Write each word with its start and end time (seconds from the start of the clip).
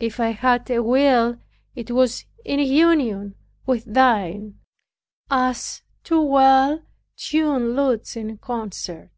If 0.00 0.18
I 0.18 0.30
had 0.30 0.68
a 0.68 0.82
will, 0.82 1.38
it 1.76 1.92
was 1.92 2.24
in 2.44 2.58
union 2.58 3.36
with 3.66 3.84
thine, 3.84 4.58
as 5.30 5.82
two 6.02 6.20
well 6.22 6.82
tuned 7.16 7.76
lutes 7.76 8.16
in 8.16 8.38
concert. 8.38 9.12